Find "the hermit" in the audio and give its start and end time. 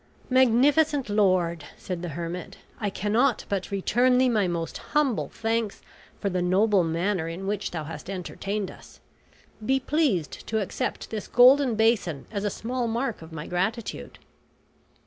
2.01-2.57